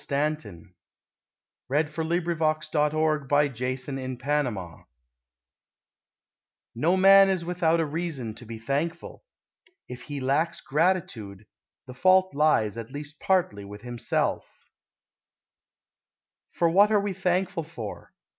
[0.03, 0.73] STANTON]
[1.71, 3.35] A LITTLE THANKFUL
[3.77, 4.85] SONG
[6.73, 9.23] No man is without a reason to be thankful.
[9.87, 11.45] If he lacks gratitude,
[11.85, 14.71] the fault lies at least partly with himself.
[16.49, 18.11] For what are we thankful for?